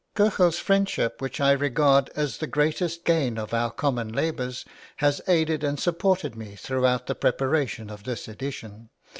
[0.15, 5.63] Köche's friendship, which I regard as the greatest gain of our common labours, has aided
[5.63, 8.89] and supported me throughout the preparation of this edition.